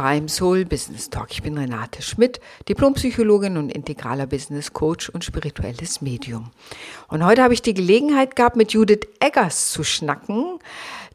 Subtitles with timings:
[0.00, 1.32] Beim Soul Business Talk.
[1.32, 2.38] Ich bin Renate Schmidt,
[2.68, 6.52] Diplompsychologin und integraler Business Coach und spirituelles Medium.
[7.08, 10.60] Und heute habe ich die Gelegenheit gehabt, mit Judith Eggers zu schnacken.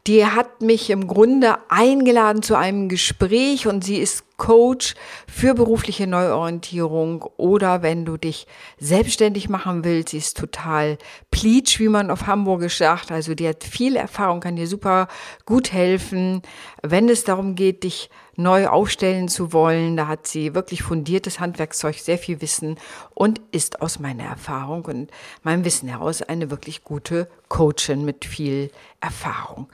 [0.06, 4.96] Die hat mich im Grunde eingeladen zu einem Gespräch und sie ist Coach
[5.26, 8.46] für berufliche Neuorientierung oder wenn du dich
[8.78, 10.98] selbstständig machen willst, sie ist total
[11.30, 13.10] pleatsch, wie man auf Hamburgisch sagt.
[13.10, 15.08] Also die hat viel Erfahrung, kann dir super
[15.46, 16.42] gut helfen,
[16.82, 19.96] wenn es darum geht, dich neu aufstellen zu wollen.
[19.96, 22.76] Da hat sie wirklich fundiertes Handwerkszeug, sehr viel Wissen
[23.14, 25.10] und ist aus meiner Erfahrung und
[25.42, 28.70] meinem Wissen heraus eine wirklich gute Coachin mit viel
[29.00, 29.68] Erfahrung.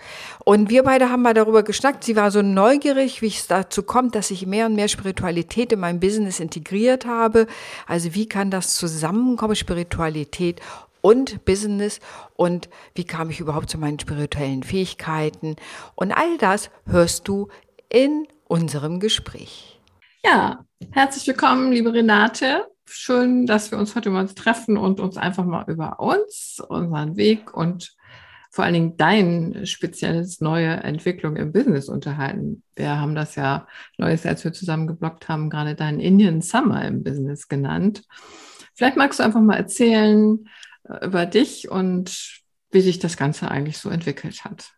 [0.44, 2.04] Und wir beide haben mal darüber geschnackt.
[2.04, 5.80] Sie war so neugierig, wie es dazu kommt, dass ich mehr und mehr Spiritualität in
[5.80, 7.46] mein Business integriert habe.
[7.86, 10.60] Also wie kann das zusammenkommen, Spiritualität
[11.00, 12.00] und Business
[12.36, 15.56] und wie kam ich überhaupt zu meinen spirituellen Fähigkeiten
[15.94, 17.48] und all das hörst du
[17.88, 19.80] in unserem Gespräch.
[20.24, 22.66] Ja, herzlich willkommen, liebe Renate.
[22.84, 27.54] Schön, dass wir uns heute mal treffen und uns einfach mal über uns, unseren Weg
[27.54, 27.94] und
[28.50, 32.64] vor allen Dingen dein spezielles neue Entwicklung im Business unterhalten.
[32.74, 37.04] Wir haben das ja Neues, als wir zusammen geblockt haben, gerade deinen Indian Summer im
[37.04, 38.02] Business genannt.
[38.74, 40.48] Vielleicht magst du einfach mal erzählen
[40.88, 44.72] äh, über dich und wie sich das Ganze eigentlich so entwickelt hat.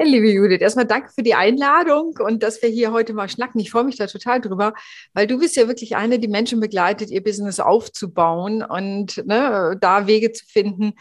[0.00, 3.60] Ja, liebe Judith, erstmal danke für die Einladung und dass wir hier heute mal schnacken.
[3.60, 4.72] Ich freue mich da total drüber,
[5.12, 10.06] weil du bist ja wirklich eine, die Menschen begleitet, ihr Business aufzubauen und ne, da
[10.06, 10.94] Wege zu finden,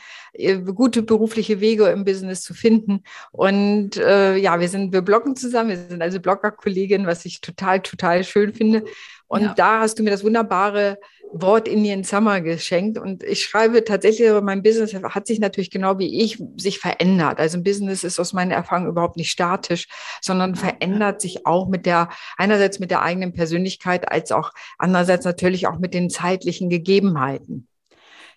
[0.75, 3.03] gute berufliche Wege im Business zu finden.
[3.31, 7.79] Und äh, ja, wir sind, wir bloggen zusammen, wir sind also Blogger-Kolleginnen, was ich total,
[7.79, 8.83] total schön finde.
[9.27, 9.53] Und ja.
[9.53, 10.97] da hast du mir das wunderbare
[11.31, 12.97] Wort Indian Summer geschenkt.
[12.97, 17.39] Und ich schreibe tatsächlich, mein Business hat sich natürlich genau wie ich sich verändert.
[17.39, 19.87] Also ein Business ist aus meiner Erfahrung überhaupt nicht statisch,
[20.21, 25.67] sondern verändert sich auch mit der, einerseits mit der eigenen Persönlichkeit, als auch andererseits natürlich
[25.67, 27.67] auch mit den zeitlichen Gegebenheiten.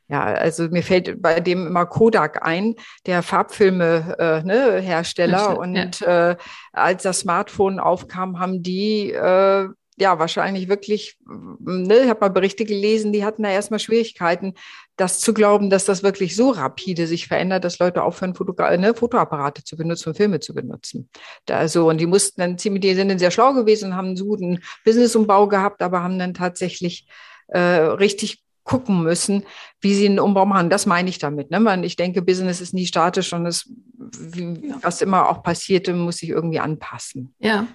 [0.09, 2.75] Ja, also mir fällt bei dem immer Kodak ein,
[3.07, 5.59] der Farbfilme äh, ne, Hersteller.
[5.59, 6.33] Und ja.
[6.33, 6.37] äh,
[6.73, 12.65] als das Smartphone aufkam, haben die äh, ja, wahrscheinlich wirklich, ne, ich habe mal Berichte
[12.65, 14.55] gelesen, die hatten da erstmal Schwierigkeiten,
[14.97, 18.95] das zu glauben, dass das wirklich so rapide sich verändert, dass Leute aufhören, Fotogra ne,
[18.95, 21.11] Fotoapparate zu benutzen und Filme zu benutzen.
[21.45, 24.09] Da so, und die mussten dann ziemlich, die sind dann sehr schlau gewesen und haben
[24.09, 27.07] einen guten Businessumbau gehabt, aber haben dann tatsächlich
[27.49, 29.45] äh, richtig gucken müssen,
[29.81, 30.71] wie sie einen Umbau machen.
[30.71, 31.51] Das meine ich damit.
[31.51, 31.85] Ne?
[31.85, 36.31] Ich denke, Business ist nie statisch und es, wie, was immer auch passierte, muss sich
[36.31, 37.35] irgendwie anpassen.
[37.41, 37.67] Ja.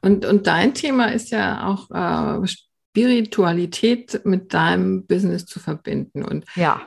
[0.00, 6.24] Und, und dein Thema ist ja auch äh, Spiritualität mit deinem Business zu verbinden.
[6.24, 6.82] Und ja.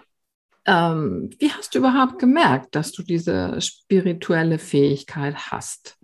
[0.66, 5.98] Ähm, wie hast du überhaupt gemerkt, dass du diese spirituelle Fähigkeit hast?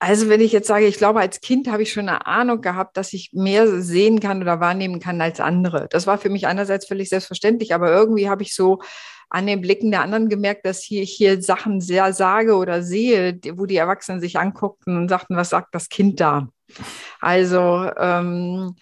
[0.00, 2.96] Also wenn ich jetzt sage, ich glaube, als Kind habe ich schon eine Ahnung gehabt,
[2.96, 5.88] dass ich mehr sehen kann oder wahrnehmen kann als andere.
[5.90, 8.80] Das war für mich einerseits völlig selbstverständlich, aber irgendwie habe ich so
[9.30, 13.38] an den Blicken der anderen gemerkt, dass hier, ich hier Sachen sehr sage oder sehe,
[13.54, 16.48] wo die Erwachsenen sich anguckten und sagten, was sagt das Kind da?
[17.20, 18.76] Also ähm,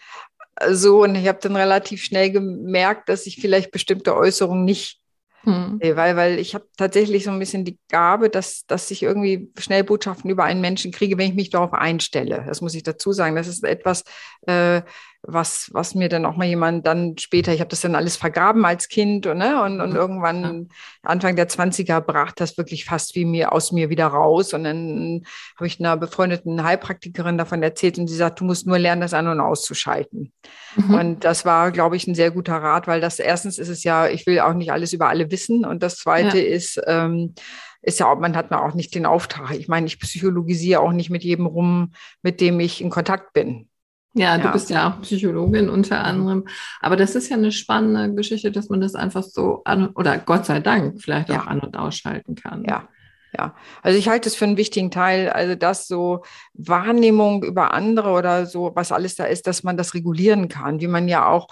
[0.71, 5.01] so, und ich habe dann relativ schnell gemerkt, dass ich vielleicht bestimmte Äußerungen nicht
[5.47, 5.79] hm.
[5.81, 9.85] Weil, weil ich habe tatsächlich so ein bisschen die Gabe, dass, dass ich irgendwie schnell
[9.85, 12.45] Botschaften über einen Menschen kriege, wenn ich mich darauf einstelle.
[12.49, 13.37] Das muss ich dazu sagen.
[13.37, 14.03] Das ist etwas,
[14.49, 14.83] äh,
[15.27, 18.65] was, was mir dann auch mal jemand dann später, ich habe das dann alles vergraben
[18.65, 19.97] als Kind und, ne, und, und mhm.
[19.97, 20.69] irgendwann
[21.03, 24.55] Anfang der 20er brach das wirklich fast wie mir aus mir wieder raus.
[24.55, 25.23] Und dann
[25.57, 29.15] habe ich einer befreundeten Heilpraktikerin davon erzählt und sie sagt, du musst nur lernen, das
[29.15, 30.33] an- und auszuschalten.
[30.77, 30.95] Mhm.
[30.95, 34.09] Und das war, glaube ich, ein sehr guter Rat, weil das erstens ist es ja,
[34.09, 35.65] ich will auch nicht alles über alle wissen.
[35.65, 36.55] Und das zweite ja.
[36.55, 37.35] ist, ähm,
[37.83, 39.53] ist ja auch, man hat mir auch nicht den Auftrag.
[39.57, 41.93] Ich meine, ich psychologisiere auch nicht mit jedem rum,
[42.23, 43.69] mit dem ich in Kontakt bin.
[44.17, 44.53] Ja, du ja.
[44.53, 46.47] bist ja auch Psychologin unter anderem.
[46.81, 50.47] Aber das ist ja eine spannende Geschichte, dass man das einfach so an oder Gott
[50.47, 51.43] sei Dank vielleicht ja.
[51.43, 52.65] auch an- und ausschalten kann.
[52.65, 52.89] Ja.
[53.37, 56.25] Ja, also ich halte es für einen wichtigen Teil, also dass so
[56.55, 60.87] Wahrnehmung über andere oder so, was alles da ist, dass man das regulieren kann, wie
[60.87, 61.49] man ja auch,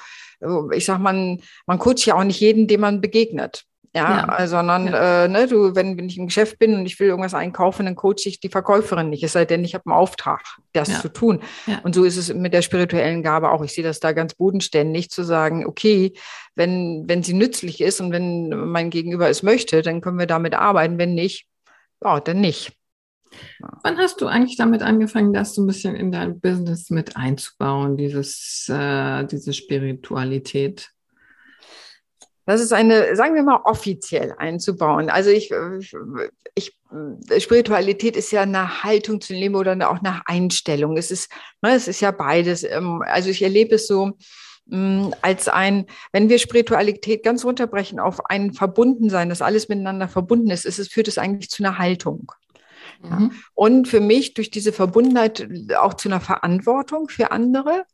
[0.73, 3.67] ich sag mal, man coacht ja auch nicht jeden, dem man begegnet.
[3.97, 4.25] Ja, ja.
[4.25, 5.25] Also, sondern ja.
[5.25, 7.95] Äh, ne, du, wenn, wenn ich im Geschäft bin und ich will irgendwas einkaufen, dann
[7.95, 10.43] coache ich die Verkäuferin nicht, es sei denn, ich habe einen Auftrag,
[10.73, 11.01] das ja.
[11.01, 11.41] zu tun.
[11.85, 13.63] Und so ist es mit der spirituellen Gabe auch.
[13.63, 16.13] Ich sehe das da ganz bodenständig, zu sagen, okay,
[16.57, 20.55] wenn, wenn sie nützlich ist und wenn mein Gegenüber es möchte, dann können wir damit
[20.55, 20.99] arbeiten.
[20.99, 21.47] Wenn nicht,
[22.03, 22.73] ja, dann nicht.
[23.83, 27.97] Wann hast du eigentlich damit angefangen, das so ein bisschen in dein Business mit einzubauen,
[27.97, 30.91] dieses, äh, diese Spiritualität?
[32.47, 35.09] Das ist eine, sagen wir mal, offiziell einzubauen.
[35.09, 35.51] Also ich,
[36.55, 36.77] ich,
[37.39, 40.97] Spiritualität ist ja eine Haltung zu Leben oder auch nach Einstellung.
[40.97, 41.31] Es ist,
[41.63, 42.63] ne, es ist ja beides.
[42.65, 44.13] Ähm, also ich erlebe es so,
[44.67, 50.51] mm, als ein, wenn wir Spiritualität ganz runterbrechen auf ein Verbundensein, dass alles miteinander verbunden
[50.51, 52.31] ist, ist es, führt es eigentlich zu einer Haltung.
[53.11, 53.33] Mhm.
[53.55, 57.85] Und für mich durch diese Verbundenheit auch zu einer Verantwortung für andere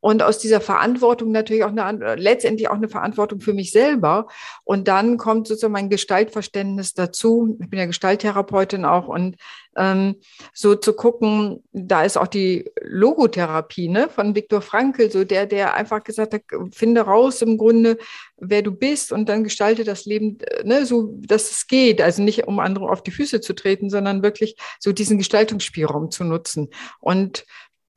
[0.00, 4.28] und aus dieser Verantwortung natürlich auch eine, letztendlich auch eine Verantwortung für mich selber.
[4.64, 7.56] Und dann kommt sozusagen mein Gestaltverständnis dazu.
[7.60, 9.36] Ich bin ja Gestalttherapeutin auch und
[9.80, 10.16] ähm,
[10.52, 15.74] so zu gucken, da ist auch die Logotherapie ne, von Viktor Frankl, so der, der
[15.74, 16.42] einfach gesagt hat,
[16.72, 17.96] finde raus im Grunde,
[18.36, 22.02] wer du bist und dann gestalte das Leben äh, ne, so, dass es geht.
[22.02, 26.24] Also nicht, um andere auf die Füße zu treten, sondern wirklich so diesen Gestaltungsspielraum zu
[26.24, 26.68] nutzen.
[27.00, 27.46] Und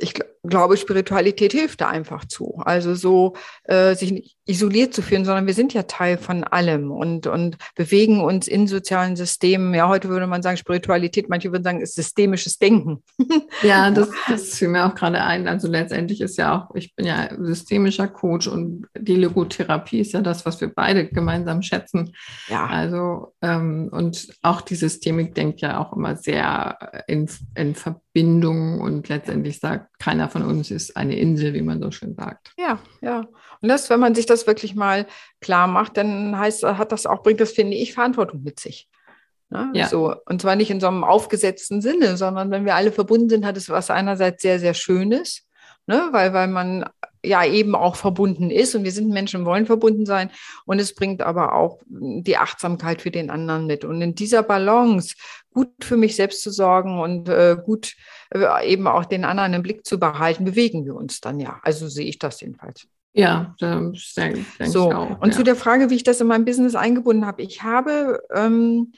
[0.03, 0.13] ich
[0.43, 2.61] glaube, Spiritualität hilft da einfach zu.
[2.63, 3.33] Also so
[3.63, 7.55] äh, sich nicht isoliert zu fühlen, sondern wir sind ja Teil von allem und, und
[7.75, 9.73] bewegen uns in sozialen Systemen.
[9.73, 13.03] Ja, heute würde man sagen, Spiritualität, manche würden sagen, ist systemisches Denken.
[13.61, 15.47] Ja, das, das fiel mir auch gerade ein.
[15.47, 20.21] Also letztendlich ist ja auch, ich bin ja systemischer Coach und die Logotherapie ist ja
[20.21, 22.13] das, was wir beide gemeinsam schätzen.
[22.49, 22.65] Ja.
[22.65, 29.07] Also, ähm, und auch die Systemik denkt ja auch immer sehr in, in Verbindung und
[29.07, 32.51] letztendlich sagt, keiner von uns ist eine Insel, wie man so schön sagt.
[32.57, 33.27] Ja, ja.
[33.61, 35.07] Und das, wenn man sich das wirklich mal
[35.39, 38.89] klar macht, dann heißt, hat das auch, bringt das, finde ich, Verantwortung mit sich.
[39.49, 39.71] Ne?
[39.73, 39.87] Ja.
[39.87, 43.45] So, und zwar nicht in so einem aufgesetzten Sinne, sondern wenn wir alle verbunden sind,
[43.45, 45.47] hat es was einerseits sehr, sehr Schönes,
[45.85, 46.09] ne?
[46.11, 46.85] weil, weil man
[47.23, 50.29] ja eben auch verbunden ist und wir sind Menschen, wollen verbunden sein
[50.65, 53.85] und es bringt aber auch die Achtsamkeit für den anderen mit.
[53.85, 55.15] Und in dieser Balance
[55.53, 57.95] gut für mich selbst zu sorgen und äh, gut
[58.33, 61.59] äh, eben auch den anderen im Blick zu behalten, bewegen wir uns dann ja.
[61.63, 62.87] Also sehe ich das jedenfalls.
[63.15, 64.89] Ja, denke, so.
[64.89, 65.21] ich auch.
[65.21, 65.37] Und ja.
[65.37, 67.43] zu der Frage, wie ich das in meinem Business eingebunden habe.
[67.43, 68.93] Ich habe ähm,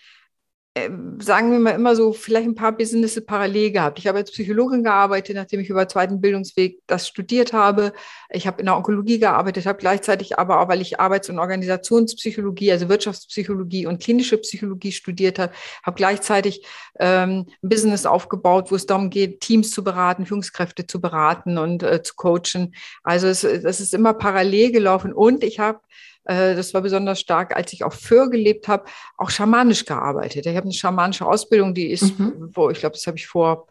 [1.20, 3.98] sagen wir mal immer so, vielleicht ein paar Business parallel gehabt.
[3.98, 7.94] Ich habe als Psychologin gearbeitet, nachdem ich über zweiten Bildungsweg das studiert habe.
[8.30, 12.74] Ich habe in der Onkologie gearbeitet, habe gleichzeitig aber auch, weil ich Arbeits- und Organisationspsychologie,
[12.74, 16.66] also Wirtschaftspsychologie und klinische Psychologie studiert habe, habe gleichzeitig
[17.00, 21.84] ähm, ein Business aufgebaut, wo es darum geht, Teams zu beraten, Führungskräfte zu beraten und
[21.84, 22.76] äh, zu coachen.
[23.02, 25.80] Also es, es ist immer parallel gelaufen und ich habe
[26.26, 28.86] äh, das war besonders stark, als ich auf Föhr gelebt habe,
[29.18, 30.46] auch schamanisch gearbeitet.
[30.46, 32.52] Ich habe eine schamanische Ausbildung, die ist, mhm.
[32.54, 33.68] wo ich glaube, das habe ich vor,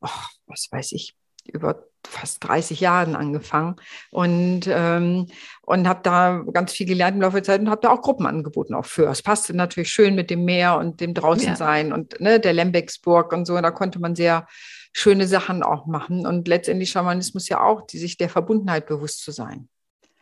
[0.00, 0.08] oh,
[0.46, 1.14] was weiß ich,
[1.44, 3.76] über fast 30 Jahren angefangen
[4.10, 5.26] und, ähm,
[5.62, 8.26] und habe da ganz viel gelernt im Laufe der Zeit und habe da auch Gruppen
[8.26, 9.08] angeboten, auch für.
[9.10, 11.94] Es passte natürlich schön mit dem Meer und dem Draußensein ja.
[11.94, 13.60] und ne, der Lembecksburg und so.
[13.60, 14.46] Da konnte man sehr
[14.92, 16.26] schöne Sachen auch machen.
[16.26, 19.68] Und letztendlich Schamanismus ja auch, die sich der Verbundenheit bewusst zu sein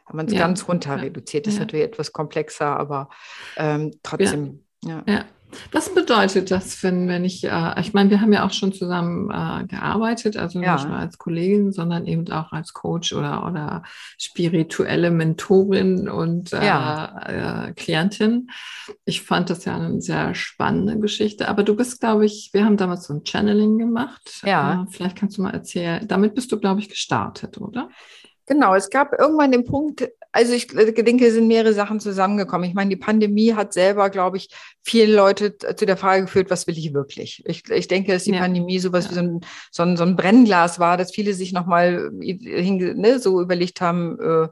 [0.09, 0.41] wenn man es ja.
[0.41, 1.47] ganz runter reduziert.
[1.47, 3.09] Das ist natürlich etwas komplexer, aber
[3.57, 4.65] ähm, trotzdem.
[4.85, 5.03] ja.
[5.07, 5.25] ja.
[5.73, 9.31] Was bedeutet das, wenn, wenn ich, äh, ich meine, wir haben ja auch schon zusammen
[9.31, 10.75] äh, gearbeitet, also ja.
[10.75, 13.83] nicht nur als Kollegin, sondern eben auch als Coach oder, oder
[14.19, 17.67] spirituelle Mentorin und äh, ja.
[17.69, 18.51] äh, Klientin.
[19.05, 22.77] Ich fand das ja eine sehr spannende Geschichte, aber du bist, glaube ich, wir haben
[22.77, 24.43] damals so ein Channeling gemacht.
[24.45, 24.83] Ja.
[24.83, 27.89] Äh, vielleicht kannst du mal erzählen, damit bist du, glaube ich, gestartet, oder?
[28.49, 32.69] Genau, es gab irgendwann den Punkt, also ich denke, es sind mehrere Sachen zusammengekommen.
[32.69, 34.49] Ich meine, die Pandemie hat selber, glaube ich,
[34.83, 37.43] viele Leute zu der Frage geführt, was will ich wirklich?
[37.47, 38.41] Ich, ich denke, dass die ja.
[38.41, 39.11] Pandemie sowas ja.
[39.11, 39.41] wie so ein,
[39.71, 44.45] so, ein, so ein Brennglas war, dass viele sich nochmal ne, so überlegt haben, äh,
[44.45, 44.49] äh,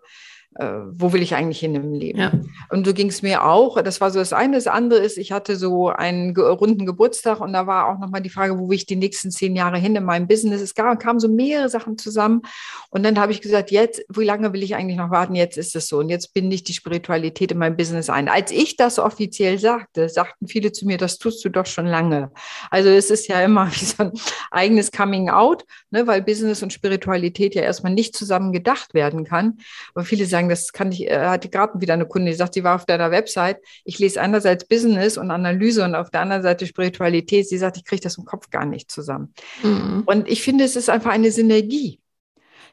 [0.59, 2.19] wo will ich eigentlich hin im Leben?
[2.19, 2.33] Ja.
[2.71, 3.81] Und so ging es mir auch.
[3.83, 4.57] Das war so das eine.
[4.57, 8.31] Das andere ist, ich hatte so einen runden Geburtstag und da war auch nochmal die
[8.31, 10.63] Frage, wo will ich die nächsten zehn Jahre hin in meinem Business?
[10.63, 12.43] Es gab, kamen so mehrere Sachen zusammen.
[12.89, 15.35] Und dann habe ich gesagt, jetzt, wie lange will ich eigentlich noch warten?
[15.35, 15.99] Jetzt ist es so.
[15.99, 18.29] Und jetzt binde ich die Spiritualität in mein Business ein.
[18.29, 22.31] Als ich das offiziell sagte, sagten viele zu mir, das tust du doch schon lange.
[22.71, 24.13] Also es ist ja immer wie so ein
[24.51, 29.59] eigenes Coming Out, ne, weil Business und Spiritualität ja erstmal nicht zusammen gedacht werden kann.
[29.95, 32.55] Aber viele sagen, sagen, das kann ich, äh, hatte gerade wieder eine Kunde, die sagt,
[32.55, 36.43] sie war auf deiner Website, ich lese einerseits Business und Analyse und auf der anderen
[36.43, 37.49] Seite Spiritualität.
[37.49, 39.35] Sie sagt, ich kriege das im Kopf gar nicht zusammen.
[39.63, 40.03] Mhm.
[40.07, 42.01] Und ich finde, es ist einfach eine Synergie.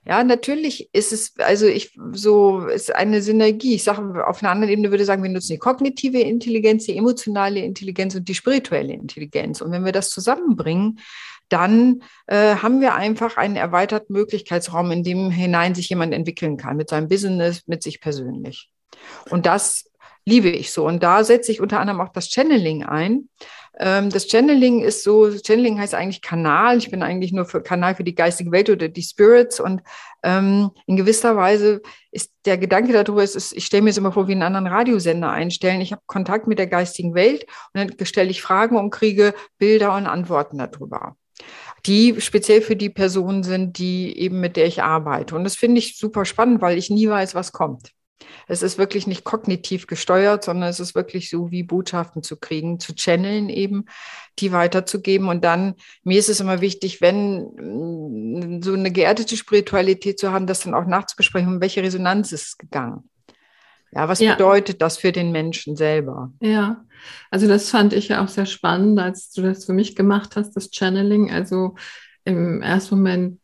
[0.06, 3.76] Ja, natürlich ist es, also ich, so ist eine Synergie.
[3.76, 6.98] Ich sage, auf einer anderen Ebene würde ich sagen, wir nutzen die kognitive Intelligenz, die
[6.98, 9.62] emotionale Intelligenz und die spirituelle Intelligenz.
[9.62, 11.00] Und wenn wir das zusammenbringen,
[11.48, 16.78] dann äh, haben wir einfach einen erweiterten Möglichkeitsraum, in dem hinein sich jemand entwickeln kann,
[16.78, 18.70] mit seinem Business, mit sich persönlich.
[19.30, 19.90] Und das
[20.26, 20.86] liebe ich so.
[20.86, 23.30] Und da setze ich unter anderem auch das Channeling ein,
[23.80, 26.78] das Channeling ist so, Channeling heißt eigentlich Kanal.
[26.78, 29.82] Ich bin eigentlich nur für Kanal für die geistige Welt oder die Spirits und
[30.22, 34.28] ähm, in gewisser Weise ist der Gedanke darüber, ist, ich stelle mir es immer vor,
[34.28, 35.82] wie einen anderen Radiosender einstellen.
[35.82, 39.96] Ich habe Kontakt mit der geistigen Welt und dann stelle ich Fragen und kriege Bilder
[39.96, 41.16] und Antworten darüber
[41.86, 45.36] die speziell für die Personen sind, die eben mit der ich arbeite.
[45.36, 47.92] Und das finde ich super spannend, weil ich nie weiß, was kommt.
[48.48, 52.80] Es ist wirklich nicht kognitiv gesteuert, sondern es ist wirklich so, wie Botschaften zu kriegen,
[52.80, 53.86] zu channeln eben,
[54.40, 55.28] die weiterzugeben.
[55.28, 60.48] Und dann, mir ist es immer wichtig, wenn mm, so eine geerdete Spiritualität zu haben,
[60.48, 63.10] das dann auch nachzubesprechen, um welche Resonanz ist es gegangen.
[63.96, 64.34] Ja, was ja.
[64.34, 66.32] bedeutet das für den Menschen selber?
[66.42, 66.84] Ja,
[67.30, 70.54] also das fand ich ja auch sehr spannend, als du das für mich gemacht hast,
[70.54, 71.32] das Channeling.
[71.32, 71.76] Also
[72.26, 73.40] im ersten Moment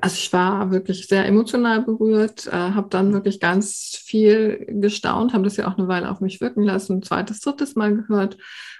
[0.00, 5.44] also ich war wirklich sehr emotional berührt, äh, habe dann wirklich ganz viel gestaunt, habe
[5.44, 8.36] das ja auch eine Weile auf mich wirken lassen, ein zweites, drittes Mal gehört.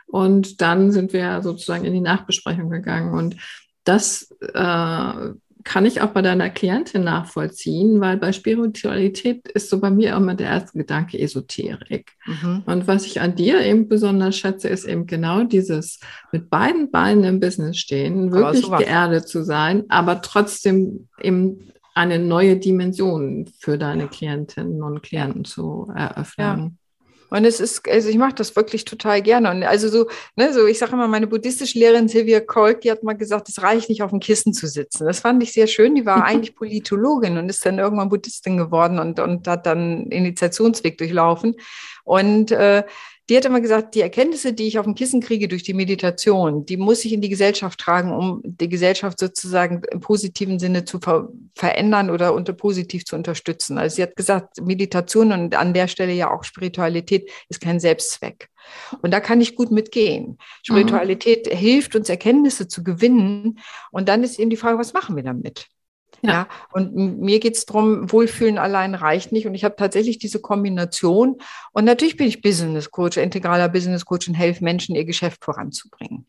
[0.06, 3.14] Und dann sind wir sozusagen in die Nachbesprechung gegangen.
[3.14, 3.36] Und
[3.84, 5.30] das äh,
[5.68, 10.34] kann ich auch bei deiner Klientin nachvollziehen, weil bei Spiritualität ist so bei mir immer
[10.34, 12.12] der erste Gedanke Esoterik.
[12.24, 12.62] Mhm.
[12.64, 16.00] Und was ich an dir eben besonders schätze, ist eben genau dieses
[16.32, 22.56] mit beiden Beinen im Business stehen, wirklich geerdet zu sein, aber trotzdem eben eine neue
[22.56, 26.58] Dimension für deine Klientinnen und Klienten zu eröffnen.
[26.58, 26.70] Ja.
[27.30, 29.50] Und es ist, also ich mache das wirklich total gerne.
[29.50, 33.02] Und also so, ne, so ich sage immer, meine buddhistische Lehrerin Sylvia Kolk, die hat
[33.02, 35.06] mal gesagt, es reicht nicht auf dem Kissen zu sitzen.
[35.06, 35.94] Das fand ich sehr schön.
[35.94, 40.98] Die war eigentlich Politologin und ist dann irgendwann Buddhistin geworden und, und hat dann Initiationsweg
[40.98, 41.56] durchlaufen.
[42.04, 42.84] Und äh,
[43.28, 46.64] die hat immer gesagt, die Erkenntnisse, die ich auf dem Kissen kriege durch die Meditation,
[46.64, 50.98] die muss ich in die Gesellschaft tragen, um die Gesellschaft sozusagen im positiven Sinne zu
[50.98, 53.78] ver verändern oder unter positiv zu unterstützen.
[53.78, 58.48] Also sie hat gesagt, Meditation und an der Stelle ja auch Spiritualität ist kein Selbstzweck.
[59.02, 60.38] Und da kann ich gut mitgehen.
[60.62, 61.56] Spiritualität mhm.
[61.56, 63.58] hilft uns, Erkenntnisse zu gewinnen.
[63.90, 65.66] Und dann ist eben die Frage, was machen wir damit?
[66.22, 66.32] Ja.
[66.32, 66.48] ja.
[66.72, 69.46] und mir geht es darum, Wohlfühlen allein reicht nicht.
[69.46, 71.36] Und ich habe tatsächlich diese Kombination.
[71.72, 76.26] Und natürlich bin ich Business Coach, integraler Business Coach und helfe Menschen, ihr Geschäft voranzubringen.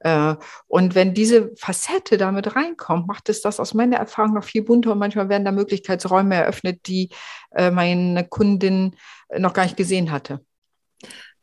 [0.00, 0.34] Äh,
[0.66, 4.92] und wenn diese Facette damit reinkommt, macht es das aus meiner Erfahrung noch viel bunter
[4.92, 7.10] und manchmal werden da Möglichkeitsräume eröffnet, die
[7.52, 8.96] äh, meine Kundin
[9.38, 10.40] noch gar nicht gesehen hatte.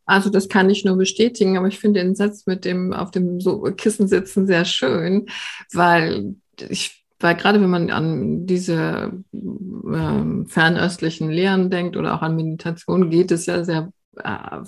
[0.06, 3.40] Also das kann ich nur bestätigen, aber ich finde den Satz mit dem auf dem
[3.40, 5.28] so Kissen sitzen sehr schön,
[5.72, 12.36] weil ich weil gerade wenn man an diese ähm, fernöstlichen Lehren denkt oder auch an
[12.36, 14.62] Meditation, geht es ja sehr, äh,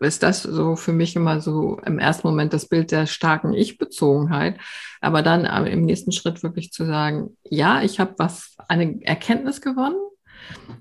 [0.00, 4.58] ist das so für mich immer so im ersten Moment das Bild der starken Ich-Bezogenheit.
[5.00, 9.60] Aber dann äh, im nächsten Schritt wirklich zu sagen, ja, ich habe was, eine Erkenntnis
[9.60, 9.96] gewonnen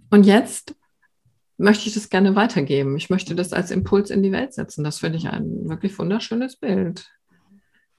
[0.09, 0.75] und jetzt
[1.57, 2.95] möchte ich das gerne weitergeben.
[2.97, 4.83] Ich möchte das als Impuls in die Welt setzen.
[4.83, 7.09] Das finde ich ein wirklich wunderschönes Bild.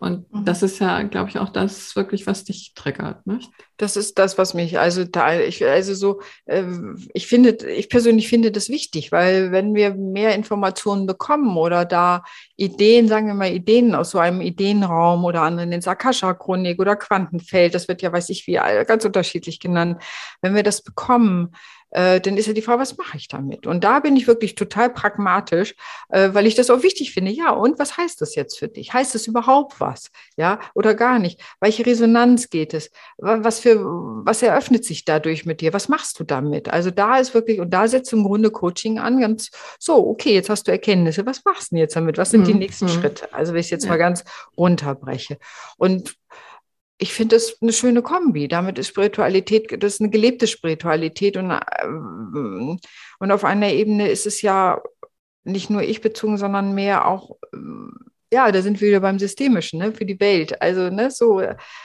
[0.01, 0.45] Und mhm.
[0.45, 3.27] das ist ja, glaube ich, auch das wirklich, was dich triggert.
[3.27, 3.51] Nicht?
[3.79, 6.65] Das ist das, was mich, also da, ich, also so, äh,
[7.15, 12.23] ich finde, ich persönlich finde das wichtig, weil wenn wir mehr Informationen bekommen oder da
[12.57, 17.75] Ideen, sagen wir mal Ideen aus so einem Ideenraum oder anderen in Sakasha-Chronik oder Quantenfeld,
[17.75, 18.55] das wird ja, weiß ich wie,
[18.87, 20.01] ganz unterschiedlich genannt,
[20.43, 21.55] wenn wir das bekommen,
[21.91, 23.67] äh, dann ist ja die Frage, was mache ich damit?
[23.67, 25.75] Und da bin ich wirklich total pragmatisch,
[26.11, 27.31] äh, weil ich das auch wichtig finde.
[27.31, 28.93] Ja, und was heißt das jetzt für dich?
[28.93, 30.11] Heißt es überhaupt was?
[30.37, 31.41] Ja, oder gar nicht?
[31.61, 32.91] Welche Resonanz geht es?
[33.17, 35.73] Was für, was eröffnet sich dadurch mit dir?
[35.73, 36.69] Was machst du damit?
[36.69, 40.51] Also da ist wirklich, und da setzt im Grunde Coaching an, ganz so, okay, jetzt
[40.51, 41.25] hast du Erkenntnisse.
[41.27, 42.19] Was machst du denn jetzt damit?
[42.19, 42.61] Was sind die mhm.
[42.61, 42.91] nächsten mhm.
[42.91, 43.33] Schritte?
[43.33, 43.91] Also wenn ich es jetzt ja.
[43.91, 44.25] mal ganz
[44.57, 45.39] runterbreche.
[45.77, 46.15] Und
[46.99, 48.49] ich finde das eine schöne Kombi.
[48.49, 52.79] Damit ist Spiritualität, das ist eine gelebte Spiritualität und, ähm,
[53.21, 54.83] und auf einer Ebene ist es ja
[55.45, 57.93] nicht nur ich bezogen, sondern mehr auch, ähm,
[58.31, 60.61] ja, da sind wir wieder beim Systemischen, ne, für die Welt.
[60.61, 61.41] Also, ne, so,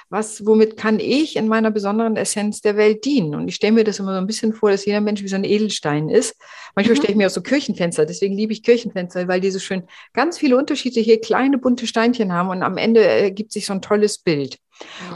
[0.09, 3.35] was, womit kann ich in meiner besonderen Essenz der Welt dienen?
[3.35, 5.37] Und ich stelle mir das immer so ein bisschen vor, dass jeder Mensch wie so
[5.37, 6.35] ein Edelstein ist.
[6.75, 6.97] Manchmal mhm.
[6.97, 10.37] stelle ich mir auch so Kirchenfenster, deswegen liebe ich Kirchenfenster, weil die so schön ganz
[10.37, 14.59] viele unterschiedliche kleine bunte Steinchen haben und am Ende ergibt sich so ein tolles Bild.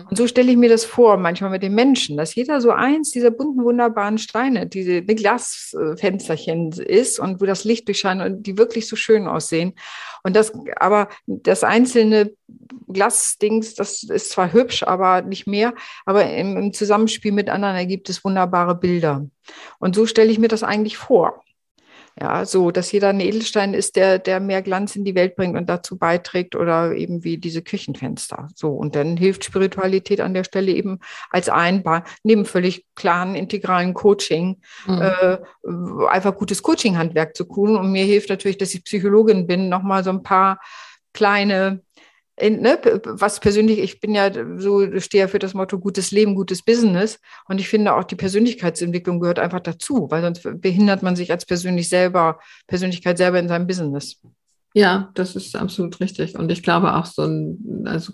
[0.09, 3.11] Und so stelle ich mir das vor, manchmal mit den Menschen, dass jeder so eins
[3.11, 8.87] dieser bunten, wunderbaren Steine, diese Glasfensterchen ist und wo das Licht durchscheint und die wirklich
[8.87, 9.73] so schön aussehen.
[10.23, 12.33] Und das, aber das einzelne
[12.87, 15.73] Glasdings, das ist zwar hübsch, aber nicht mehr,
[16.05, 19.27] aber im, im Zusammenspiel mit anderen ergibt es wunderbare Bilder.
[19.79, 21.43] Und so stelle ich mir das eigentlich vor.
[22.19, 25.55] Ja, so, dass jeder ein Edelstein ist, der, der mehr Glanz in die Welt bringt
[25.55, 28.47] und dazu beiträgt oder eben wie diese Küchenfenster.
[28.55, 33.93] So, und dann hilft Spiritualität an der Stelle eben als Einbar, neben völlig klaren, integralen
[33.93, 35.01] Coaching, mhm.
[35.01, 35.37] äh,
[36.07, 37.77] einfach gutes Coaching-Handwerk zu tun.
[37.77, 40.59] Und mir hilft natürlich, dass ich Psychologin bin, nochmal so ein paar
[41.13, 41.81] kleine
[42.39, 46.35] in, ne, was persönlich, ich bin ja so, stehe ja für das Motto gutes Leben,
[46.35, 47.19] gutes Business.
[47.47, 51.45] Und ich finde auch die Persönlichkeitsentwicklung gehört einfach dazu, weil sonst behindert man sich als
[51.45, 54.21] persönlich selber, Persönlichkeit selber in seinem Business.
[54.73, 56.37] Ja, das ist absolut richtig.
[56.37, 58.13] Und ich glaube auch so ein, also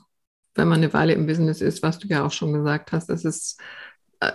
[0.55, 3.25] wenn man eine Weile im Business ist, was du ja auch schon gesagt hast, es
[3.25, 3.59] ist
[4.21, 4.31] äh,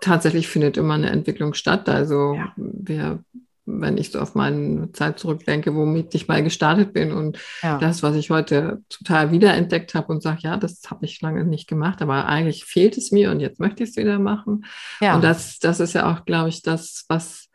[0.00, 1.88] tatsächlich findet immer eine Entwicklung statt.
[1.90, 2.52] Also ja.
[2.56, 3.22] wir
[3.68, 7.78] wenn ich so auf meine Zeit zurückdenke, womit ich mal gestartet bin und ja.
[7.78, 11.68] das, was ich heute total wiederentdeckt habe und sage, ja, das habe ich lange nicht
[11.68, 14.64] gemacht, aber eigentlich fehlt es mir und jetzt möchte ich es wieder machen.
[15.00, 15.14] Ja.
[15.16, 17.48] Und das, das ist ja auch, glaube ich, das, was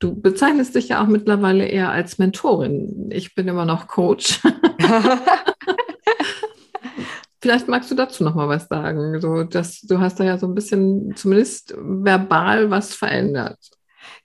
[0.00, 3.08] du bezeichnest dich ja auch mittlerweile eher als Mentorin.
[3.10, 4.40] Ich bin immer noch Coach.
[7.42, 9.18] Vielleicht magst du dazu noch mal was sagen.
[9.20, 13.58] So, dass du hast da ja so ein bisschen zumindest verbal was verändert.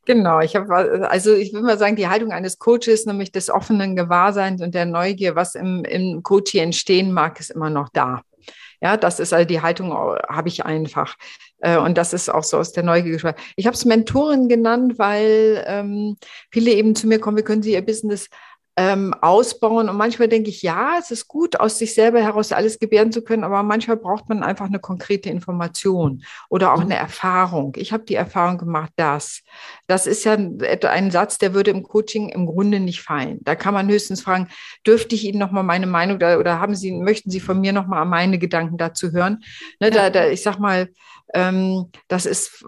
[0.06, 3.96] Genau, ich habe, also ich würde mal sagen, die Haltung eines Coaches, nämlich des offenen
[3.96, 8.22] Gewahrseins und der Neugier, was im, im Coaching entstehen mag, ist immer noch da.
[8.82, 11.16] Ja, das ist also die Haltung, habe ich einfach.
[11.60, 13.42] Äh, und das ist auch so aus der Neugier gesprochen.
[13.56, 16.18] Ich habe es Mentorin genannt, weil ähm,
[16.52, 18.30] viele eben zu mir kommen, wie können Sie Ihr Business
[18.78, 19.88] ähm, ausbauen.
[19.90, 23.24] Und manchmal denke ich, ja, es ist gut, aus sich selber heraus alles gebären zu
[23.24, 26.86] können, aber manchmal braucht man einfach eine konkrete Information oder auch mhm.
[26.86, 27.74] eine Erfahrung.
[27.78, 29.44] Ich habe die Erfahrung gemacht, dass
[29.88, 33.40] das ist ja ein Satz, der würde im Coaching im Grunde nicht fallen.
[33.44, 34.50] Da kann man höchstens fragen,
[34.86, 37.72] dürfte ich Ihnen noch mal meine Meinung da, oder haben Sie, möchten Sie von mir
[37.72, 39.44] noch mal meine Gedanken dazu hören?
[39.80, 39.94] Ne, ja.
[39.94, 40.90] da, da, ich sag mal,
[41.34, 42.66] ähm, das ist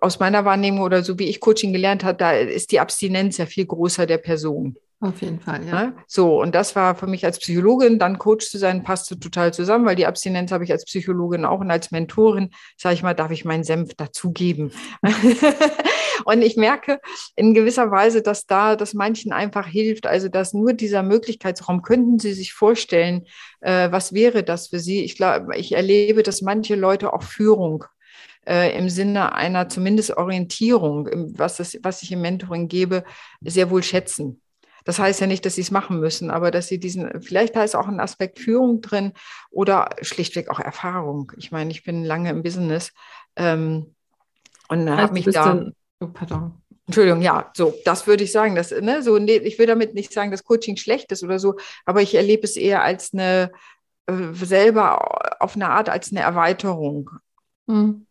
[0.00, 3.46] aus meiner Wahrnehmung oder so wie ich Coaching gelernt habe, da ist die Abstinenz ja
[3.46, 4.76] viel größer der Person.
[5.02, 5.86] Auf jeden Fall, ja.
[5.86, 5.96] Ne?
[6.06, 9.84] So, und das war für mich als Psychologin, dann Coach zu sein, passte total zusammen,
[9.84, 13.32] weil die Abstinenz habe ich als Psychologin auch und als Mentorin, sage ich mal, darf
[13.32, 14.70] ich meinen Senf dazugeben.
[16.24, 17.00] und ich merke
[17.34, 22.20] in gewisser Weise, dass da das manchen einfach hilft, also dass nur dieser Möglichkeitsraum, könnten
[22.20, 23.26] Sie sich vorstellen,
[23.60, 25.02] äh, was wäre das für Sie?
[25.02, 27.86] Ich glaube, ich erlebe, dass manche Leute auch Führung
[28.46, 33.02] äh, im Sinne einer zumindest Orientierung, was, das, was ich im Mentoring gebe,
[33.40, 34.41] sehr wohl schätzen.
[34.84, 37.64] Das heißt ja nicht, dass sie es machen müssen, aber dass sie diesen, vielleicht da
[37.64, 39.12] ist auch ein Aspekt Führung drin
[39.50, 41.32] oder schlichtweg auch Erfahrung.
[41.36, 42.92] Ich meine, ich bin lange im Business
[43.36, 43.94] ähm,
[44.68, 45.70] und also habe mich da.
[46.00, 46.54] Oh, pardon.
[46.86, 48.56] Entschuldigung, ja, so, das würde ich sagen.
[48.56, 51.56] Dass, ne, so, nee, ich will damit nicht sagen, dass Coaching schlecht ist oder so,
[51.84, 53.52] aber ich erlebe es eher als eine,
[54.06, 57.10] äh, selber auf eine Art als eine Erweiterung.
[57.68, 58.06] Hm.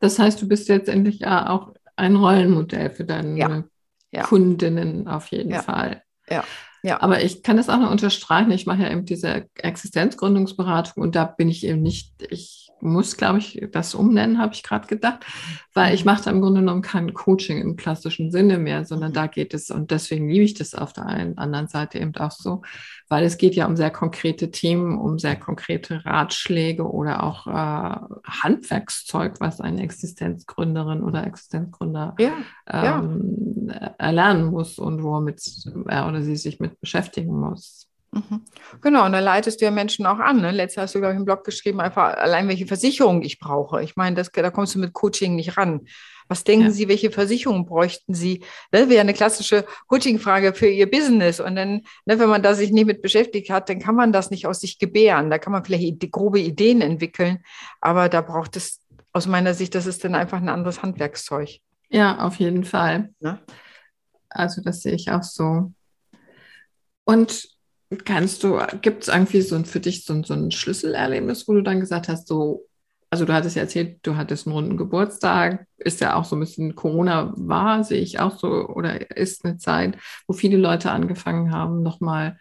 [0.00, 3.64] Das heißt, du bist jetzt endlich ja auch ein Rollenmodell für deine ja
[4.10, 4.22] ja.
[4.22, 5.62] Kundinnen auf jeden ja.
[5.62, 6.02] Fall.
[6.28, 6.44] Ja.
[6.82, 7.02] Ja.
[7.02, 8.52] Aber ich kann das auch noch unterstreichen.
[8.52, 13.38] Ich mache ja eben diese Existenzgründungsberatung und da bin ich eben nicht, ich muss, glaube
[13.38, 15.24] ich, das umnennen, habe ich gerade gedacht,
[15.74, 16.12] weil ich mhm.
[16.12, 19.14] mache da im Grunde genommen kein Coaching im klassischen Sinne mehr, sondern mhm.
[19.14, 22.30] da geht es, und deswegen liebe ich das auf der einen anderen Seite eben auch
[22.30, 22.62] so,
[23.08, 28.14] weil es geht ja um sehr konkrete Themen, um sehr konkrete Ratschläge oder auch äh,
[28.24, 32.32] Handwerkszeug, was eine Existenzgründerin oder Existenzgründer ja,
[32.66, 33.94] ähm, ja.
[33.98, 35.42] erlernen muss und womit
[35.86, 37.87] er oder sie sich mit beschäftigen muss.
[38.12, 38.42] Mhm.
[38.80, 40.40] Genau, und da leitest du ja Menschen auch an.
[40.40, 40.50] Ne?
[40.50, 43.82] Letztes hast du, glaube ich, im Blog geschrieben, einfach allein welche Versicherung ich brauche.
[43.82, 45.86] Ich meine, das, da kommst du mit Coaching nicht ran.
[46.28, 46.70] Was denken ja.
[46.70, 48.44] Sie, welche Versicherungen bräuchten Sie?
[48.70, 51.40] Das wäre eine klassische Coaching-Frage für Ihr Business.
[51.40, 54.30] Und dann, ne, wenn man da sich nicht mit beschäftigt hat, dann kann man das
[54.30, 55.30] nicht aus sich gebären.
[55.30, 57.42] Da kann man vielleicht grobe Ideen entwickeln,
[57.80, 58.80] aber da braucht es
[59.12, 61.60] aus meiner Sicht, das ist dann einfach ein anderes Handwerkszeug.
[61.88, 63.10] Ja, auf jeden Fall.
[63.20, 63.40] Ja?
[64.28, 65.72] Also das sehe ich auch so.
[67.04, 67.48] Und
[68.04, 71.54] Kannst du, gibt es irgendwie so ein, für dich so ein, so ein Schlüsselerlebnis, wo
[71.54, 72.66] du dann gesagt hast, so,
[73.10, 76.40] also du hattest ja erzählt, du hattest einen runden Geburtstag, ist ja auch so ein
[76.40, 79.96] bisschen Corona war, sehe ich auch so, oder ist eine Zeit,
[80.26, 82.38] wo viele Leute angefangen haben, nochmal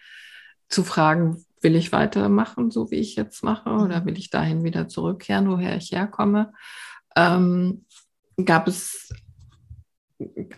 [0.67, 4.89] zu fragen, will ich weitermachen, so wie ich jetzt mache, oder will ich dahin wieder
[4.89, 6.51] zurückkehren, woher ich herkomme?
[7.15, 7.85] Ähm,
[8.43, 9.09] gab es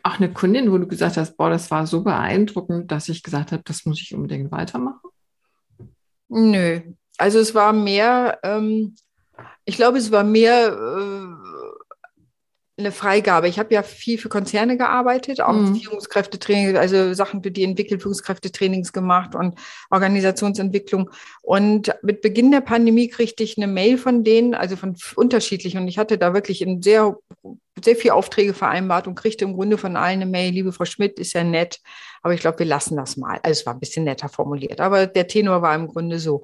[0.04, 3.52] auch eine Kundin, wo du gesagt hast, boah, das war so beeindruckend, dass ich gesagt
[3.52, 5.10] habe, das muss ich unbedingt weitermachen?
[6.30, 6.82] Nö,
[7.18, 8.96] also es war mehr, ähm,
[9.66, 11.40] ich glaube, es war mehr äh,
[12.80, 13.48] eine Freigabe.
[13.48, 15.76] Ich habe ja viel für Konzerne gearbeitet, auch mhm.
[15.76, 19.56] Führungskräftetraining, also Sachen für die entwickelt, Führungskräftetrainings gemacht und
[19.90, 21.10] Organisationsentwicklung.
[21.42, 25.82] Und mit Beginn der Pandemie kriegte ich eine Mail von denen, also von unterschiedlichen.
[25.82, 27.18] Und ich hatte da wirklich ein sehr
[27.84, 31.20] sehr viele Aufträge vereinbart und kriegte im Grunde von allen eine Mail, liebe Frau Schmidt,
[31.20, 31.80] ist ja nett,
[32.22, 33.40] aber ich glaube, wir lassen das mal.
[33.44, 36.42] Also es war ein bisschen netter formuliert, aber der Tenor war im Grunde so.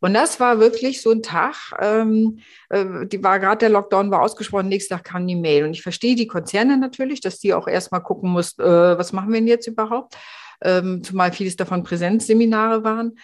[0.00, 2.38] Und das war wirklich so ein Tag, ähm,
[2.70, 5.64] äh, die war gerade der Lockdown war ausgesprochen, nächsten Tag kam die Mail.
[5.64, 9.32] Und ich verstehe die Konzerne natürlich, dass die auch erstmal gucken muss, äh, was machen
[9.32, 10.16] wir denn jetzt überhaupt?
[10.62, 13.18] Ähm, zumal vieles davon Präsenzseminare waren.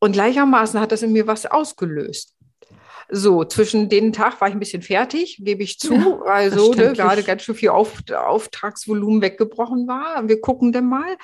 [0.00, 2.33] Und gleichermaßen hat das in mir was ausgelöst.
[3.10, 6.92] So, zwischen den Tag war ich ein bisschen fertig, gebe ich zu, ja, also ne,
[6.92, 10.26] gerade ganz schön viel Auf, Auftragsvolumen weggebrochen war.
[10.28, 11.16] Wir gucken dann mal.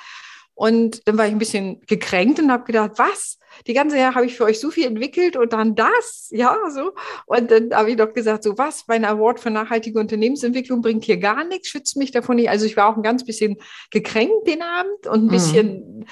[0.53, 3.39] Und dann war ich ein bisschen gekränkt und habe gedacht, was?
[3.67, 6.93] Die ganze Jahr habe ich für euch so viel entwickelt und dann das, ja, so.
[7.25, 11.17] Und dann habe ich doch gesagt, so was, mein Award für nachhaltige Unternehmensentwicklung bringt hier
[11.17, 12.49] gar nichts, schützt mich davon nicht.
[12.49, 13.57] Also ich war auch ein ganz bisschen
[13.89, 16.05] gekränkt den Abend und ein mhm.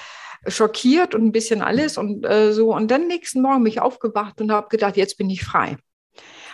[0.47, 2.73] Schockiert und ein bisschen alles und äh, so.
[2.73, 5.77] Und dann nächsten Morgen bin ich aufgewacht und habe gedacht, jetzt bin ich frei.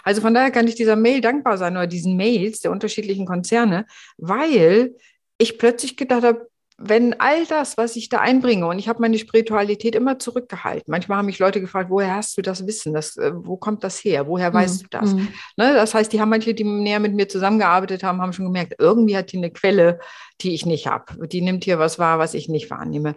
[0.04, 3.86] Also von daher kann ich dieser Mail dankbar sein oder diesen Mails der unterschiedlichen Konzerne,
[4.17, 4.95] weil
[5.38, 9.17] ich plötzlich gedacht habe, wenn all das, was ich da einbringe, und ich habe meine
[9.17, 10.91] Spiritualität immer zurückgehalten.
[10.91, 12.93] Manchmal haben mich Leute gefragt, woher hast du das Wissen?
[12.93, 14.28] Das, äh, wo kommt das her?
[14.28, 14.84] Woher weißt mhm.
[14.84, 15.13] du das?
[15.13, 15.28] Mhm.
[15.56, 18.76] Ne, das heißt, die haben manche, die näher mit mir zusammengearbeitet haben, haben schon gemerkt,
[18.78, 20.00] irgendwie hat die eine Quelle,
[20.41, 21.28] die ich nicht habe.
[21.30, 23.15] Die nimmt hier was wahr, was ich nicht wahrnehme.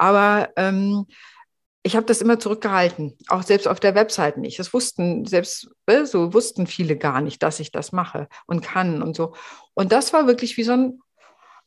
[0.00, 1.06] Aber ähm,
[1.82, 4.58] ich habe das immer zurückgehalten, auch selbst auf der Website nicht.
[4.58, 9.02] Das wussten selbst äh, so wussten viele gar nicht, dass ich das mache und kann
[9.02, 9.34] und so.
[9.74, 11.02] Und das war wirklich wie so ein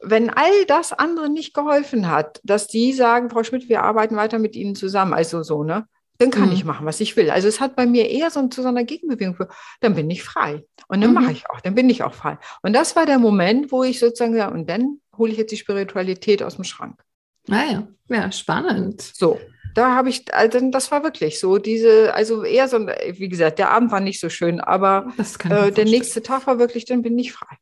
[0.05, 4.37] wenn all das andere nicht geholfen hat, dass die sagen, Frau Schmidt, wir arbeiten weiter
[4.37, 5.87] mit Ihnen zusammen, also so, ne?
[6.17, 6.55] Dann kann mhm.
[6.55, 7.29] ich machen, was ich will.
[7.29, 9.53] Also es hat bei mir eher so zu so einer Gegenbewegung geführt.
[9.79, 10.65] Dann bin ich frei.
[10.89, 11.21] Und dann mhm.
[11.21, 12.37] mache ich auch, dann bin ich auch frei.
[12.61, 15.57] Und das war der Moment, wo ich sozusagen gesagt und dann hole ich jetzt die
[15.57, 17.01] Spiritualität aus dem Schrank.
[17.47, 19.01] Naja, ah ja, spannend.
[19.01, 19.39] So,
[19.73, 23.71] da habe ich, also das war wirklich so, diese, also eher so, wie gesagt, der
[23.71, 25.11] Abend war nicht so schön, aber
[25.49, 27.57] äh, der nächste Tag war wirklich, dann bin ich frei.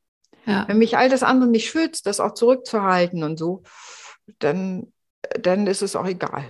[0.45, 0.67] Ja.
[0.67, 3.63] Wenn mich all das andere nicht schützt, das auch zurückzuhalten und so,
[4.39, 4.91] dann,
[5.39, 6.45] dann ist es auch egal.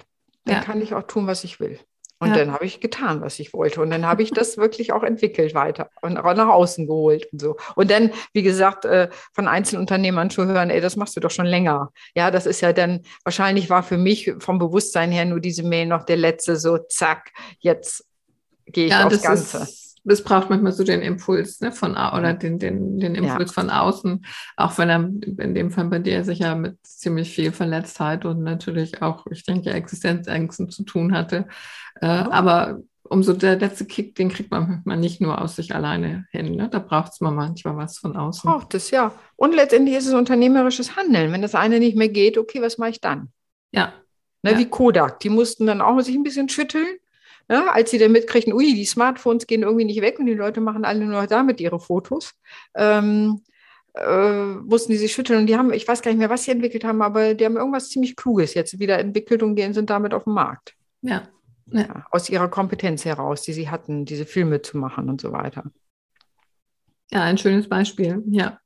[0.45, 0.63] Dann ja.
[0.63, 1.79] kann ich auch tun, was ich will.
[2.21, 2.35] Und ja.
[2.35, 3.81] dann habe ich getan, was ich wollte.
[3.81, 7.41] Und dann habe ich das wirklich auch entwickelt weiter und auch nach außen geholt und
[7.41, 7.57] so.
[7.73, 11.47] Und dann, wie gesagt, äh, von Einzelunternehmern zu hören, ey, das machst du doch schon
[11.47, 11.91] länger.
[12.15, 15.87] Ja, das ist ja dann, wahrscheinlich war für mich vom Bewusstsein her nur diese Mail
[15.87, 18.05] noch der letzte, so zack, jetzt
[18.67, 19.57] gehe ich ja, aufs Ganze.
[19.57, 23.61] Ist, das braucht manchmal so den Impuls ne, von oder den, den, den Impuls ja.
[23.61, 24.25] von außen,
[24.57, 24.99] auch wenn er
[25.43, 29.71] in dem Fall bei dir sicher mit ziemlich viel Verletztheit und natürlich auch, ich denke,
[29.71, 31.47] Existenzängsten zu tun hatte.
[32.01, 32.31] Äh, oh.
[32.31, 36.55] Aber umso der letzte Kick, den kriegt man manchmal nicht nur aus sich alleine hin.
[36.55, 36.69] Ne?
[36.69, 38.49] Da braucht es manchmal was von außen.
[38.49, 39.13] Braucht es, ja.
[39.35, 41.31] Und letztendlich ist es unternehmerisches Handeln.
[41.31, 43.31] Wenn das eine nicht mehr geht, okay, was mache ich dann?
[43.71, 43.93] Ja.
[44.43, 44.57] Ne, ja.
[44.57, 46.87] Wie Kodak, die mussten dann auch sich ein bisschen schütteln
[47.51, 50.61] ja, als sie dann mitkriegten, ui, die Smartphones gehen irgendwie nicht weg und die Leute
[50.61, 52.33] machen alle nur damit ihre Fotos,
[52.75, 53.41] ähm,
[53.93, 55.41] äh, mussten die sich schütteln.
[55.41, 57.57] Und die haben, ich weiß gar nicht mehr, was sie entwickelt haben, aber die haben
[57.57, 60.77] irgendwas ziemlich Kluges jetzt wieder entwickelt und gehen, sind damit auf dem Markt.
[61.01, 61.23] Ja.
[61.65, 61.81] ja.
[61.81, 65.65] ja aus ihrer Kompetenz heraus, die sie hatten, diese Filme zu machen und so weiter.
[67.11, 68.59] Ja, ein schönes Beispiel, ja.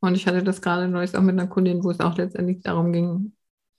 [0.00, 2.90] Und ich hatte das gerade neulich auch mit einer Kundin, wo es auch letztendlich darum
[2.90, 3.34] ging,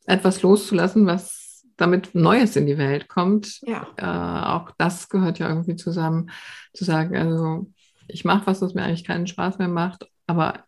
[0.05, 1.42] etwas loszulassen, was
[1.77, 3.61] damit Neues in die Welt kommt.
[3.61, 3.87] Ja.
[3.97, 6.29] Äh, auch das gehört ja irgendwie zusammen,
[6.73, 7.67] zu sagen, also
[8.07, 10.65] ich mache was, was mir eigentlich keinen Spaß mehr macht, aber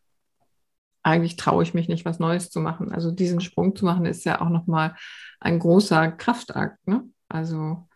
[1.03, 2.91] eigentlich traue ich mich nicht, was Neues zu machen.
[2.91, 4.95] Also diesen Sprung zu machen, ist ja auch nochmal
[5.39, 6.87] ein großer Kraftakt.
[6.87, 7.03] Ne?
[7.29, 7.87] Also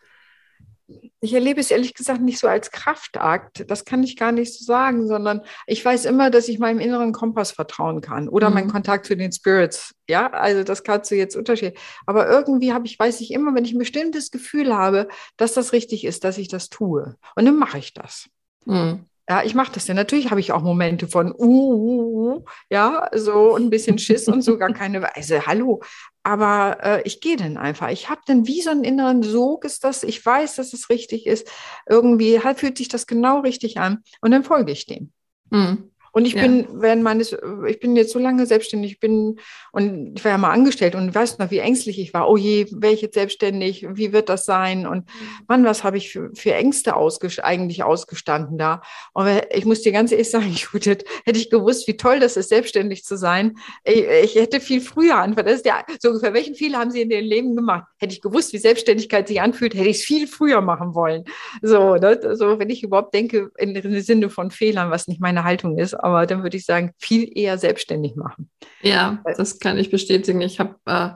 [1.22, 3.70] ich erlebe es ehrlich gesagt nicht so als Kraftakt.
[3.70, 7.12] Das kann ich gar nicht so sagen, sondern ich weiß immer, dass ich meinem inneren
[7.12, 8.56] Kompass vertrauen kann oder mhm.
[8.56, 9.94] meinen Kontakt zu den Spirits.
[10.08, 11.80] Ja, also das kannst du jetzt unterschiedlich.
[12.06, 15.74] Aber irgendwie habe ich, weiß ich immer, wenn ich ein bestimmtes Gefühl habe, dass das
[15.74, 17.16] richtig ist, dass ich das tue.
[17.36, 18.30] Und dann mache ich das.
[18.66, 19.06] Mhm.
[19.30, 19.94] Ja, ich mache das ja.
[19.94, 24.42] Natürlich habe ich auch Momente von, uh, uh, uh, ja, so ein bisschen Schiss und
[24.42, 25.46] so, gar keine Weise.
[25.46, 25.82] Hallo.
[26.24, 27.90] Aber äh, ich gehe dann einfach.
[27.90, 31.26] Ich habe dann wie so einen inneren Sog, ist das, ich weiß, dass es richtig
[31.26, 31.50] ist.
[31.88, 35.12] Irgendwie halt fühlt sich das genau richtig an und dann folge ich dem.
[35.50, 35.92] Mhm.
[36.20, 36.42] Und ich ja.
[36.42, 37.34] bin während meines,
[37.66, 39.40] ich bin jetzt so lange selbstständig, ich bin
[39.72, 42.30] und ich war ja mal angestellt und weißt noch, wie ängstlich ich war.
[42.30, 43.88] Oh je, wäre ich jetzt selbstständig?
[43.92, 44.86] Wie wird das sein?
[44.86, 45.06] Und
[45.48, 48.82] Mann, was habe ich für, für Ängste ausges eigentlich ausgestanden da?
[49.14, 52.50] Und ich muss dir ganz ehrlich sagen, Judith, hätte ich gewusst, wie toll das ist,
[52.50, 53.56] selbstständig zu sein,
[53.86, 55.48] ich, ich hätte viel früher anfangen.
[55.48, 57.86] Das ist ja so ungefähr, welchen Fehler haben Sie in Ihrem Leben gemacht?
[57.98, 61.24] Hätte ich gewusst, wie Selbstständigkeit sich anfühlt, hätte ich es viel früher machen wollen.
[61.62, 62.36] So, ne?
[62.36, 66.09] so wenn ich überhaupt denke, im Sinne von Fehlern, was nicht meine Haltung ist aber
[66.28, 68.50] dann würde ich sagen, viel eher selbstständig machen.
[68.82, 70.42] Ja, das kann ich bestätigen.
[70.42, 71.10] Ich habe äh,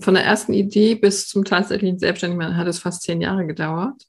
[0.00, 4.06] von der ersten Idee bis zum tatsächlichen Selbstständigmachen hat es fast zehn Jahre gedauert.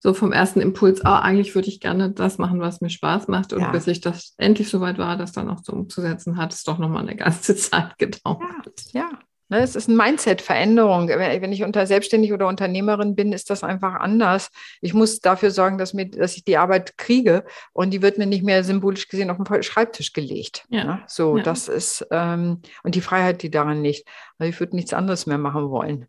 [0.00, 3.54] So vom ersten Impuls, oh, eigentlich würde ich gerne das machen, was mir Spaß macht.
[3.54, 3.70] Und ja.
[3.70, 6.78] bis ich das endlich so weit war, das dann auch so umzusetzen, hat es doch
[6.78, 8.82] nochmal eine ganze Zeit gedauert.
[8.92, 9.18] Ja, ja.
[9.50, 11.08] Ne, es ist eine Mindset-Veränderung.
[11.08, 14.48] Wenn ich unter selbstständig oder Unternehmerin bin, ist das einfach anders.
[14.80, 18.26] Ich muss dafür sorgen, dass, mir, dass ich die Arbeit kriege und die wird mir
[18.26, 20.64] nicht mehr symbolisch gesehen auf den Schreibtisch gelegt.
[20.70, 20.84] Ja.
[20.84, 21.02] Ne?
[21.06, 21.42] So, ja.
[21.42, 24.08] das ist, ähm, und die Freiheit, die daran liegt.
[24.38, 26.06] Also ich würde nichts anderes mehr machen wollen.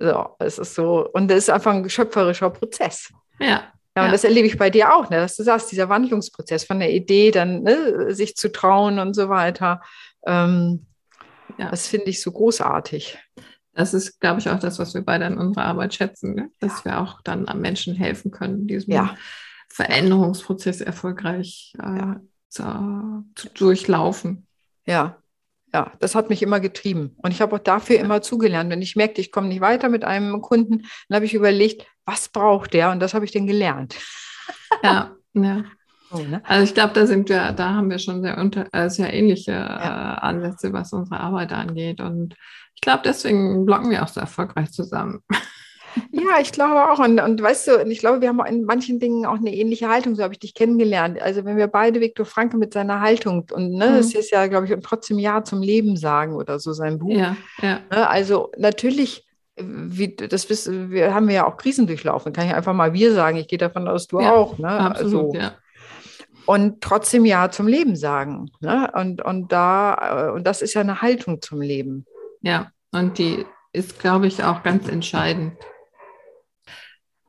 [0.00, 3.12] So, es ist so, und das ist einfach ein schöpferischer Prozess.
[3.38, 3.72] Ja.
[3.94, 4.12] Ja, und ja.
[4.12, 7.30] das erlebe ich bei dir auch, ne, dass du sagst, dieser Wandlungsprozess von der Idee,
[7.30, 9.82] dann ne, sich zu trauen und so weiter.
[10.26, 10.86] Ähm,
[11.58, 11.70] ja.
[11.70, 13.18] Das finde ich so großartig.
[13.74, 16.50] Das ist, glaube ich, auch das, was wir beide an unserer Arbeit schätzen, ne?
[16.60, 19.16] dass wir auch dann am Menschen helfen können, diesen ja.
[19.68, 22.16] Veränderungsprozess erfolgreich äh,
[22.50, 24.46] zu, zu, durchlaufen.
[24.84, 25.22] Ja,
[25.72, 27.16] ja, das hat mich immer getrieben.
[27.22, 28.70] Und ich habe auch dafür immer zugelernt.
[28.70, 32.28] Wenn ich merkte, ich komme nicht weiter mit einem Kunden, dann habe ich überlegt, was
[32.28, 32.90] braucht der?
[32.90, 33.96] Und das habe ich dann gelernt.
[34.82, 35.64] Ja, ja.
[36.12, 36.42] Oh, ne?
[36.44, 39.52] Also ich glaube, da sind wir, da haben wir schon sehr, unter, äh, sehr ähnliche
[39.52, 40.16] ja.
[40.16, 42.00] äh, Ansätze, was unsere Arbeit angeht.
[42.00, 42.34] Und
[42.74, 45.22] ich glaube, deswegen blocken wir auch so erfolgreich zusammen.
[46.10, 46.98] Ja, ich glaube auch.
[47.00, 50.14] Und, und weißt du, ich glaube, wir haben in manchen Dingen auch eine ähnliche Haltung.
[50.14, 51.20] So habe ich dich kennengelernt.
[51.20, 53.96] Also wenn wir beide Viktor Franke mit seiner Haltung und ne, mhm.
[53.96, 57.14] das ist ja, glaube ich, und trotzdem Ja zum Leben sagen oder so sein Buch.
[57.14, 57.80] Ja, ja.
[57.90, 62.32] Ne, also natürlich wie das wissen, wir haben ja auch Krisen durchlaufen.
[62.32, 63.36] Kann ich einfach mal wir sagen.
[63.36, 64.58] Ich gehe davon aus, du ja, auch.
[64.58, 64.68] Ne?
[64.68, 65.52] Absolut, also, ja.
[66.46, 68.50] Und trotzdem Ja zum Leben sagen.
[68.60, 68.90] Ne?
[68.94, 72.04] Und, und da, äh, und das ist ja eine Haltung zum Leben.
[72.40, 75.54] Ja, und die ist, glaube ich, auch ganz entscheidend.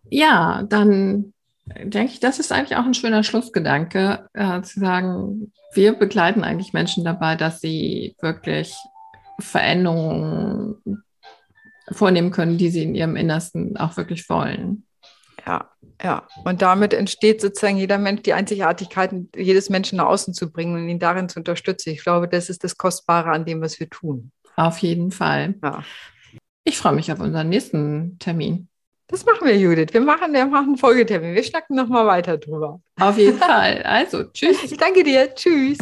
[0.09, 1.33] Ja, dann
[1.65, 6.73] denke ich, das ist eigentlich auch ein schöner Schlussgedanke, äh, zu sagen, wir begleiten eigentlich
[6.73, 8.75] Menschen dabei, dass sie wirklich
[9.39, 11.03] Veränderungen
[11.91, 14.85] vornehmen können, die sie in ihrem Innersten auch wirklich wollen.
[15.45, 15.69] Ja,
[16.01, 16.27] ja.
[16.43, 20.89] Und damit entsteht sozusagen jeder Mensch die Einzigartigkeit jedes Menschen nach außen zu bringen und
[20.89, 21.89] ihn darin zu unterstützen.
[21.89, 24.31] Ich glaube, das ist das Kostbare an dem, was wir tun.
[24.55, 25.55] Auf jeden Fall.
[25.63, 25.83] Ja.
[26.63, 28.67] Ich freue mich auf unseren nächsten Termin.
[29.07, 29.89] Das machen wir, Judith.
[29.91, 31.35] Wir machen, wir machen einen Folgetermin.
[31.35, 32.81] Wir schnacken nochmal weiter drüber.
[32.99, 33.83] Auf jeden Fall.
[33.83, 34.63] Also, tschüss.
[34.63, 35.33] Ich danke dir.
[35.35, 35.77] Tschüss.